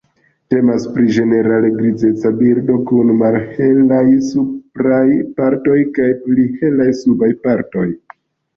[0.51, 5.05] Temas pri ĝenerale grizeca birdo kun malhelaj supraj
[5.39, 7.89] partoj kaj pli helaj subaj partoj.